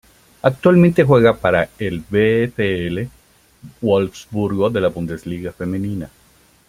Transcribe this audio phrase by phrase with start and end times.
[0.41, 3.07] Actualmente juega para el VfL
[3.81, 6.09] Wolfsburgo de la Bundesliga Femenina.